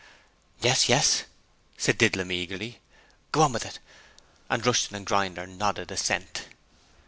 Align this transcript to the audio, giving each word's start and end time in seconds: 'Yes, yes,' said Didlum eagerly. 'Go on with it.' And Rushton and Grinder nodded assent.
'Yes, 0.61 0.89
yes,' 0.89 1.25
said 1.77 1.99
Didlum 1.99 2.31
eagerly. 2.31 2.81
'Go 3.31 3.43
on 3.43 3.53
with 3.53 3.67
it.' 3.67 3.77
And 4.49 4.65
Rushton 4.65 4.95
and 4.95 5.05
Grinder 5.05 5.45
nodded 5.45 5.91
assent. 5.91 6.47